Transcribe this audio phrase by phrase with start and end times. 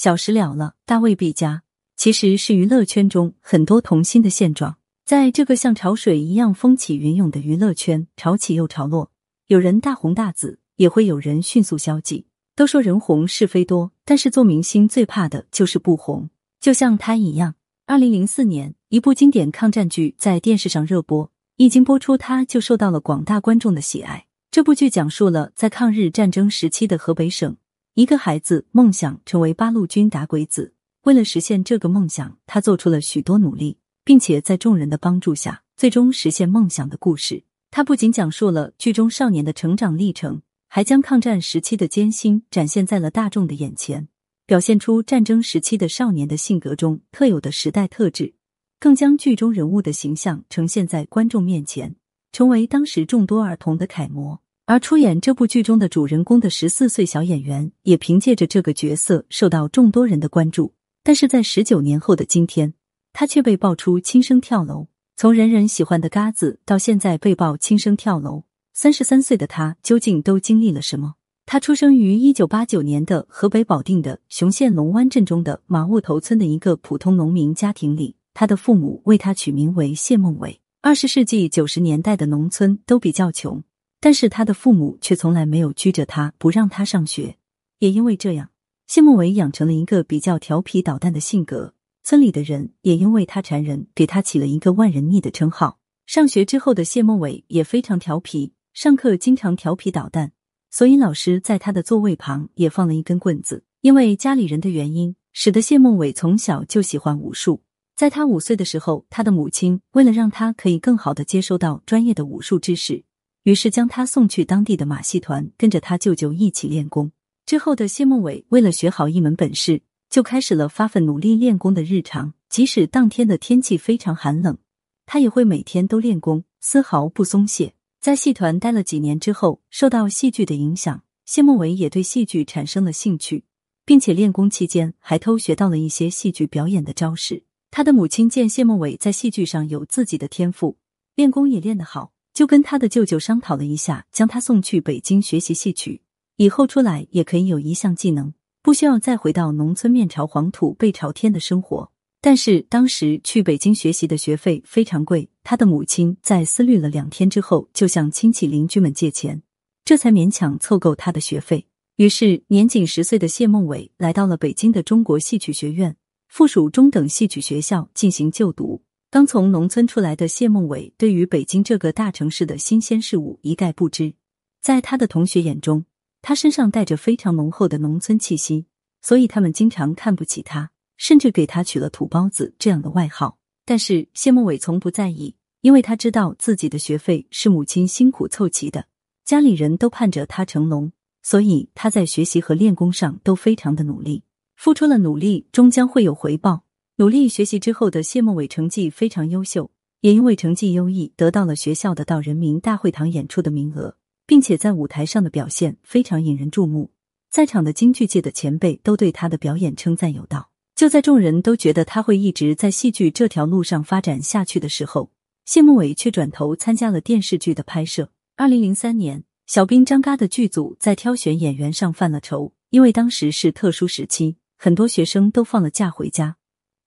[0.00, 1.62] 小时了了，大未必佳，
[1.94, 4.78] 其实是娱乐圈中很多童星的现状。
[5.04, 9.10] 在这个像潮水一样风起云涌的娱乐圈，潮起又潮落，
[9.48, 12.24] 有人大红大紫，也会有人迅速消极。
[12.56, 16.30] 都说人红是非多，但是做明星最怕的就是不红。
[16.58, 24.24] 就像他一样，二零零四年，一部经典抗战剧在电视上热播，一经播出，他就受到了广大观众的喜爱。
[24.50, 27.54] 这部剧讲述了在抗日战争时期的河北省，
[27.94, 37.44] 一个孩子梦想成为八路军打鬼子，为了实现这个梦想，他做出了许多努力，并且在众人的帮助下，最终实现梦想的故事。
[37.70, 40.42] 他不仅讲述了剧中少年的成长历程。
[40.72, 44.06] 还将抗战时期的艰辛展现在了大众的眼前，
[44.46, 48.34] 表现出战争时期的少年的性格中特有的时代特质，
[48.78, 51.96] 更将剧中人物的形象呈现在观众面前，
[52.30, 54.40] 成为当时众多儿童的楷模。
[54.70, 60.74] 而出演这部剧中的主人公的十四岁小演员，也凭借着这个角色受到众多人的关注。
[61.02, 62.72] 但是在十九年后的今天，
[63.12, 64.86] 他却被爆出轻生跳楼，
[65.16, 68.44] 从人人喜欢的嘎子，到现在被曝轻生跳楼。
[68.72, 71.14] 三十三岁的他究竟都经历了什么？
[71.46, 80.60] 他出生于一九八九年的河北保定的雄县龙湾镇中的马务头村的一个普通农民家庭里，他的父母为他取名为谢梦伟。
[80.80, 83.60] 二十世纪九十年代的农村都比较穷，
[84.00, 87.36] 但是他的父母却从来没有拘着他不让他上学。
[87.78, 88.50] 也因为这样，
[88.86, 91.74] 谢梦伟养成了一个比较调皮捣蛋的性格。
[92.02, 95.78] 村里的人也因为他缠人，给他起了一个万人溺的称号。
[96.06, 98.54] 上学之后的谢梦伟也非常调皮。
[98.72, 100.32] 上课经常调皮捣蛋，
[100.70, 103.64] 所以老师在他的座位旁也放了一根棍子。
[103.82, 107.62] 因为家里人的原因，使得谢梦伟从小就喜欢武术。
[107.96, 113.04] 在他五岁的时候，他的母亲为了让他可以更好的接收到专业的武术知识，
[113.44, 117.12] 于是将他送去当地的马戏团，跟着他舅舅一起练功。
[117.46, 122.34] 之后的谢孟伟为了学好一门本事，就开始了发奋努力练功的日常。
[122.48, 124.58] 即使当天的天气非常寒冷，
[125.06, 127.74] 他也会每天都练功，丝毫不松懈。
[128.00, 133.44] 在戏团待了几年之后，受到戏剧的影响，谢孟伟也对戏剧产生了兴趣，
[133.84, 137.44] 并且练功期间还偷学到了一些戏剧表演的招式。
[137.70, 140.76] 他的母亲见谢孟伟在戏剧上有自己的天赋，
[141.14, 146.02] 练功也练得好，就跟他的舅舅商讨了一下，将他送去北京学习戏曲，
[146.36, 148.32] 以后出来也可以有一项技能，
[148.62, 151.90] 不需要再回到农村面朝黄土背朝天的生活。
[152.22, 159.42] 但是当时去北京学习的学费非常贵，他的母亲在思虑了两天之后，就向亲戚邻居们借钱，
[159.84, 161.66] 这才勉强凑够他的学费。
[161.96, 165.96] 于是年仅十岁的谢孟伟来到了北京的中国戏曲学院
[166.28, 168.82] 附属中等戏曲学校进行就读。
[169.12, 174.14] 刚从农村出来的谢孟伟，对于北京这个大城市的新鲜事物一概不知。
[174.62, 175.84] 在他的同学眼中，
[176.22, 178.66] 他身上带着非常浓厚的农村气息，
[179.02, 180.70] 所以他们经常看不起他。
[180.96, 188.86] 甚至给他取了“土包子”这样的外号，但是谢孟伟从不在意，因为他知道自己的学费是母亲辛苦凑齐的，
[189.24, 190.92] 家里人都盼着他成龙，
[191.22, 194.22] 所以他在学习和练功上都非常的努力，
[194.54, 196.64] 付出了努力，终将会有回报。
[197.00, 199.70] 努力学习之后的谢梦伟成绩非常优秀，
[200.02, 203.96] 也因为成绩优异，得到了学校的到人民大会堂演出的名额，
[204.26, 206.90] 并且在舞台上的表现非常引人注目，
[207.30, 210.50] 在场的京剧界的前辈都对他的表演称赞有道。
[210.74, 215.10] 就在众人都觉得他会一直在戏剧这条路上发展下去的时候，
[215.46, 218.10] 谢梦伟却转头参加了电视剧的拍摄。
[218.36, 226.36] 二零零三年，小兵张嘎的剧组在挑选演员上犯了愁，因为当时是特殊时期，很多学生都放了假回家。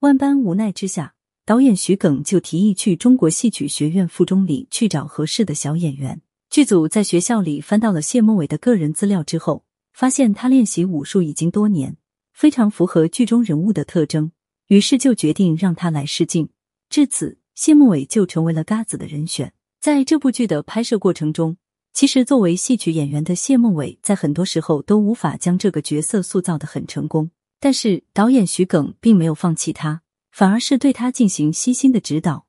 [0.04, 1.14] 万般无奈之下，
[1.46, 6.20] 导演徐耿就提议去中国戏曲学院附中里去找合适的小演员。
[6.50, 9.64] 剧组在学校里翻到了谢孟伟的个人资料之后，
[9.94, 11.96] 发现他练习武术已经多年。
[12.34, 14.30] 非常符合剧中人物的特征，
[14.66, 16.50] 于是就决定让他来试镜。
[16.90, 19.54] 至此，谢孟伟就成为了嘎子的人选。
[19.80, 21.56] 在这部剧的拍摄过程中，
[21.94, 27.30] 其实作为戏曲演员的谢孟伟，在很多时候都无法将这个角色塑造的很成功。
[27.64, 32.44] 但是导演徐耿并没有放弃他，反而是对他进行悉心的指导。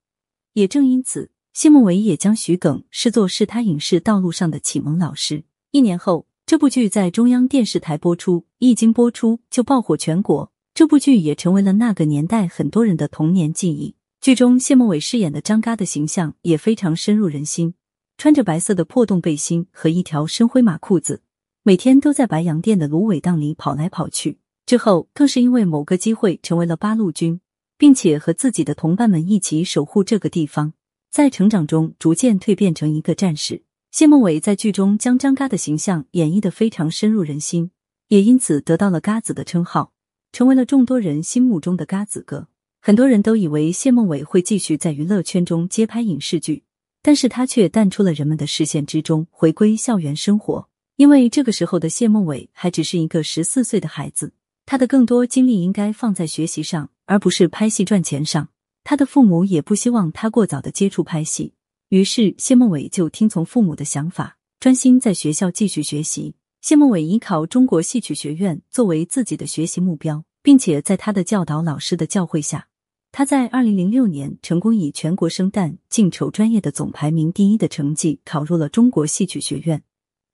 [0.52, 5.46] 也正因此，谢孟伟也将徐耿视作是他影视道路上的启蒙老师。
[5.72, 6.28] 一年后。
[6.46, 10.52] 这部剧在中央电视台播出，一经播出就爆火全国。
[10.74, 13.96] 这部剧也成为了那个年代很多人的童年记忆。
[14.20, 17.74] 剧中谢孟伟饰演的张嘎的形象也非常深入人心，
[18.18, 21.24] 穿着白色的破洞背心和一条深灰马裤子，
[21.64, 24.40] 每天都在白洋淀的芦苇荡里跑来跑去。
[24.66, 27.40] 之后更是因为某个机会成为了八路军，
[27.78, 30.74] 并且和自己的同伴们一起守护这个地方，
[31.12, 33.64] 在成长中逐渐蜕变成一个战士。
[33.92, 37.72] 谢孟伟在剧中将张嘎的形象演绎的非常深入人心，
[38.10, 39.94] 也因此得到了“嘎子”的称号。
[40.32, 42.50] 成为了众多人心目中的嘎子哥。
[42.82, 46.66] 很多人都以为谢孟伟会继续在娱乐圈中接拍影视剧，
[47.02, 50.68] 但是他却淡出了人们的视线之中，回归校园生活。
[50.98, 54.34] 因为这个时候的谢孟伟还只是一个十四岁的孩子，
[54.66, 58.50] 他的更多精力应该放在学习上，而不是拍戏赚钱上。
[58.84, 61.54] 他的父母也不希望他过早的接触拍戏，
[61.90, 66.36] 于是谢孟伟就听从父母的想法，专心在学校继续学习。
[66.62, 72.68] 谢孟伟以考中国戏曲学院作为自己的学习目标，并且在他的教导老师的教诲下。
[73.12, 79.84] 他在二零零六年成功以全国生旦净丑专业的总排名第一的成绩考入了中国戏曲学院，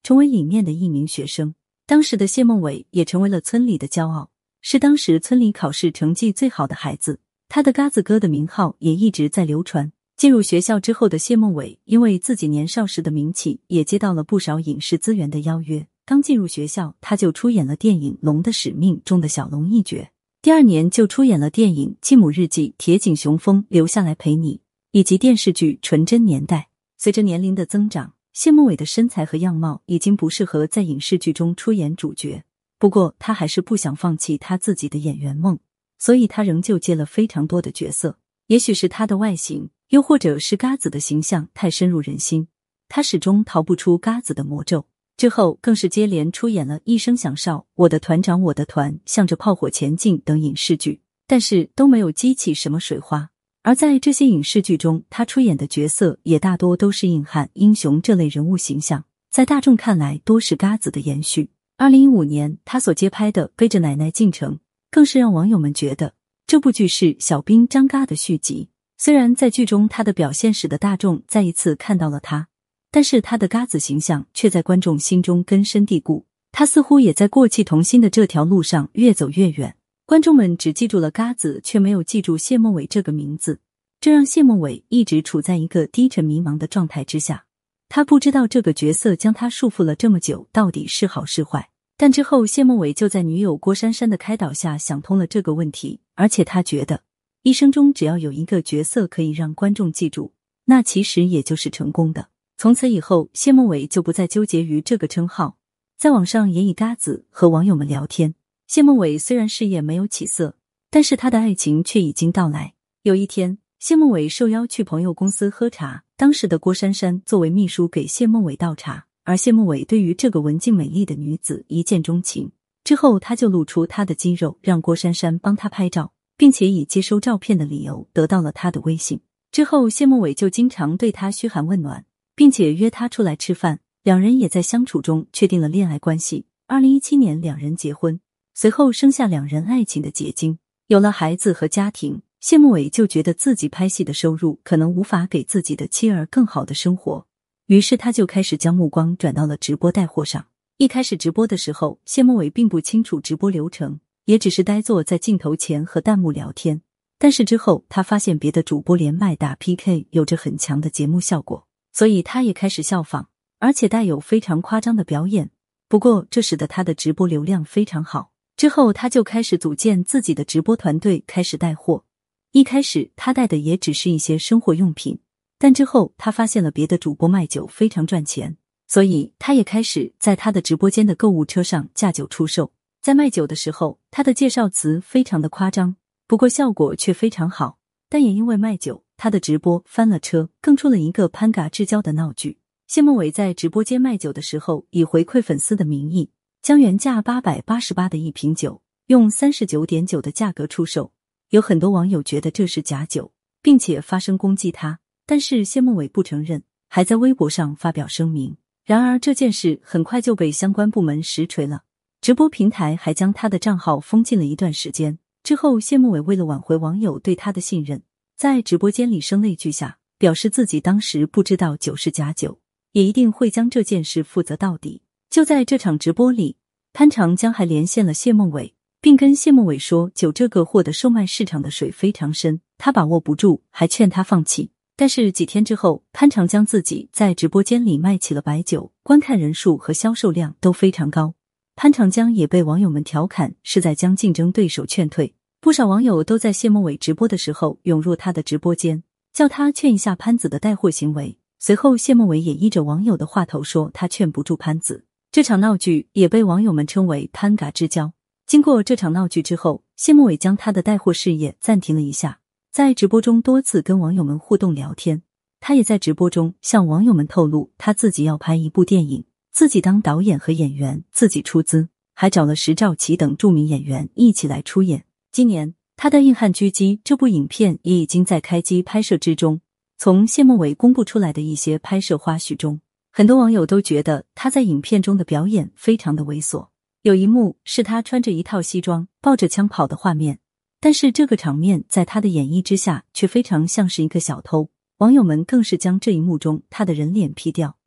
[0.04, 1.54] 成为里面的一名学生。
[1.92, 4.30] 当时的谢孟伟也成为了村里的骄傲，
[4.62, 7.20] 是当时村里考试成绩最好的孩子。
[7.50, 9.92] 他的“嘎子哥”的名号也一直在流传。
[10.16, 15.86] 进入学校之后的谢孟伟，因为自己年少时的名气，也接到了不少影视资源的邀约。
[16.06, 19.98] 刚进入学校，他就出演了电影《龙的使命》中的小龙一角。
[20.42, 24.56] 第二年就出演了电影《继母日记》《铁颈雄风》《留下来陪你》，
[24.94, 26.58] 以及电视剧《纯真年代》。
[26.98, 32.44] 随着年龄的增长，谢孟伟的身材和样貌已经不适合在影视剧中出演主角。
[32.80, 35.60] 不过，他还是不想放弃他自己的演员梦，
[36.00, 38.18] 所以他仍旧接了非常多的角色。
[38.48, 42.48] 也许是他的外形，又或者是嘎子的形象太深入人心，
[42.88, 44.86] 他始终逃不出嘎子的魔咒。
[45.18, 53.31] 之后更是接连出演了《一声响哨》《我的团长我的团》《向着炮火前进》等影视剧，但是都没有激起什么水花。
[53.64, 61.50] 而在这些影视剧中，他出演的角色也大多都是硬汉、英雄这类人物形象，在大众看来多是嘎子的延续。
[61.78, 64.56] 二零一五年，他所接拍的《背着奶奶进城》，
[64.90, 66.14] 更是让网友们觉得
[66.48, 68.70] 这部剧是小兵张嘎的续集。
[68.98, 72.48] 虽然在剧中他的表现使得大众再一次看到了他。
[72.94, 79.78] 但是他的嘎子形象却在观众心中根深蒂固，他似乎也在过气童星的这条路上越走越远。
[80.12, 83.62] 观众们只记住了嘎子，却没有记住谢孟伟这个名字，
[84.02, 87.46] 这让谢孟伟一直处在一个低沉迷茫的状态之下。
[87.88, 91.70] 他不知道这个角色将他束缚了这么久到底是好是坏。
[91.96, 97.04] 但之后，谢孟伟就在女友郭珊珊的开导下想通了这个问题，而且他觉得
[97.44, 100.34] 一生中只要有一个角色可以让观众记住，
[100.66, 102.28] 那其实也就是成功的。
[102.58, 105.56] 从此以后，谢孟伟就不再纠结于这个称号，
[105.98, 108.36] 在网上也以“嘎子”和网友们聊天。
[108.72, 110.56] 谢孟伟虽然事业没有起色，
[110.90, 112.74] 但是他的爱情却已经到来。
[113.04, 122.50] 有一天，谢孟伟受邀去朋友公司喝茶，当时的郭珊珊作为秘书给谢孟伟倒茶，而谢孟伟对于这个文静美丽的女子一见钟情。
[122.86, 129.20] 之后，他就露出他的肌肉，让郭珊珊帮他拍照，并且以接收照片的理由得到了他的微信。
[129.52, 132.06] 之后，谢孟伟就经常对他嘘寒问暖。
[132.38, 136.46] 并且约他出来吃饭，两人也在相处中确定了恋爱关系。
[136.68, 138.22] 二零一七年，两人结婚，
[138.54, 140.60] 随后生下两人爱情的结晶。
[140.88, 147.26] 有了孩子和家庭，谢孟伟就觉得自己拍戏的收入可能无法给自己的妻儿更好的生活，
[147.68, 150.48] 于是他就开始将目光转到了直播带货上。
[150.78, 156.82] 一开始直播的时候，谢孟伟并不清楚直播流程，也只是呆坐在镜头前和弹幕聊天。
[157.18, 161.68] 但是之后，他发现别的主播连麦打 PK 有着很强的节目效果。
[161.94, 163.28] 所以他也开始效仿，
[163.60, 165.52] 而且带有非常夸张的表演。
[165.88, 168.32] 不过这使得他的直播流量非常好。
[168.58, 172.06] 之后他就开始组建自己的直播团队，开始带货。
[172.52, 175.20] 一开始他带的也只是一些生活用品，
[175.58, 182.72] 但之后他发现了别的主播卖酒非常赚钱，所以他也开始在他的直播间的购物车上架酒出售。
[183.02, 185.96] 在卖酒的时候，他的介绍词非常的夸张，
[186.28, 187.80] 不过效果却非常好。
[188.10, 189.04] 但也因为卖酒。
[189.18, 192.58] 他的直播翻了车，更出了一个潘嘎之交的闹剧。
[192.88, 196.32] 谢孟伟在直播间卖酒的时候，以回馈粉丝的名义，
[196.62, 201.12] 将原价八百八十八的一瓶酒，用三十九点九的价格出售。
[201.50, 203.32] 有很多网友觉得这是假酒，
[203.64, 205.00] 并且发声攻击他。
[205.26, 208.58] 但是谢孟伟不承认，还在微博上发表声明。
[208.86, 211.82] 然而这件事很快就被相关部门实锤了，
[212.22, 215.18] 直播平台还将他的账号封禁了一段时间。
[215.42, 218.04] 之后，谢孟伟为了挽回网友对他的信任。
[218.38, 222.60] 在直播间里声泪俱下，表示自己当时不知道酒是假酒，
[222.92, 225.02] 也一定会将这件事负责到底。
[225.32, 226.58] 就在这场直播里，
[226.92, 234.72] 潘长江还连线了谢孟伟，并跟谢孟伟说，酒这个货的售卖市场的水非常深，他把握不住，还劝他放弃。
[234.98, 241.36] 但是几天之后，潘长江自己在直播间里卖起了白酒，观看人数和销售量都非常高。
[241.78, 245.34] 潘长江也被网友们调侃是在将竞争对手劝退。
[245.62, 251.38] 不少网友都在谢孟伟直播的时候涌入他的直播间，叫他劝一下潘子的带货行为。
[251.58, 255.06] 随后，谢孟伟也依着网友的话头说他劝不住潘子。
[255.32, 258.12] 这场闹剧也被网友们称为“潘嘎之交”。
[258.46, 265.22] 经过这场闹剧之后，谢孟伟将他的带货事业暂停了一下，在直播中多次跟网友们互动聊天。
[265.62, 269.24] 他也在直播中向网友们透露，他自己要拍一部电影，
[269.54, 275.06] 自己当导演和演员，自己出资，还找了石兆琪等著名演员一起来出演。
[275.32, 279.62] 今年，他的《硬汉狙击》这部影片也已经在开机拍摄之中。
[279.98, 282.82] 从谢孟伟公布出来的一些拍摄花絮中，
[283.14, 286.70] 很多网友都觉得他在影片中的表演非常的猥琐。
[287.02, 290.40] 有一幕是他穿着一套西装，抱着枪跑的画面，
[290.80, 294.70] 但是这个场面在他的演绎之下，却非常像是一个小偷。
[295.00, 297.78] 网友们更是将这一幕中他的人脸 P 掉，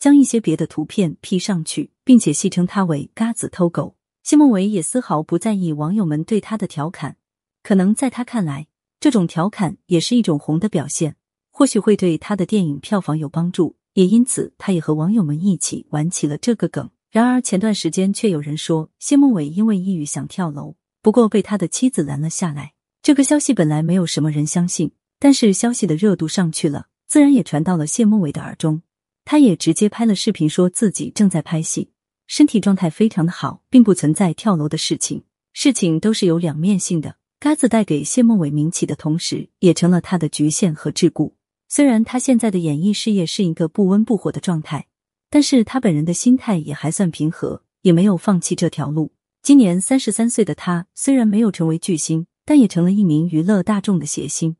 [0.00, 3.94] 将一些别的图片 P 上去，并且戏称他为“嘎子偷狗”。
[4.24, 7.16] 谢孟伟也丝毫不在意网友们对他的调侃，
[7.62, 8.66] 可能在他看来，
[8.98, 11.14] 这种调侃也是一种红的表现，
[11.52, 16.90] 或许会对他的电影票房有帮助，也因此他也和网友们一起玩起了这个梗。
[17.10, 22.72] 然而前段时间却有人说谢孟伟因为抑郁想跳楼，不过被他的妻子拦了下来。
[23.02, 24.92] 这个消息本来没有什么人相信。
[25.18, 28.82] 但是消息的热度上去了，自然也传到了谢孟伟的耳中。
[29.24, 31.92] 他也直接拍了视频，说自己正在拍戏，
[32.26, 35.22] 身体状态非常的好，并不存在跳楼的事情。
[35.52, 37.14] 事情都是有两面性的。
[37.38, 41.34] 嘎子带给谢孟伟名气的同时，也成了他的局限和桎梏。
[41.74, 44.88] 虽然他现在的演艺事业是一个不温不火的状态，
[45.30, 49.12] 但是他本人的心态也还算平和，也没有放弃这条路。
[49.42, 54.56] 今年三十三岁的他，虽然没有成为巨星，但也成了一名娱乐大众的谐星。